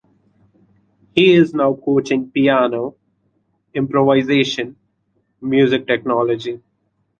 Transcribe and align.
He 1.13 1.35
is 1.35 1.53
now 1.53 1.75
coaching 1.75 2.31
piano, 2.31 2.95
improvisation, 3.75 4.75
music 5.41 5.85
technology. 5.85 6.59